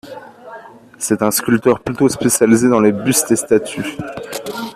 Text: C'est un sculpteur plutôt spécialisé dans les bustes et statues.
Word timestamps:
C'est 0.97 1.21
un 1.21 1.29
sculpteur 1.29 1.79
plutôt 1.79 2.09
spécialisé 2.09 2.67
dans 2.67 2.79
les 2.81 2.91
bustes 2.91 3.29
et 3.29 3.35
statues. 3.35 3.97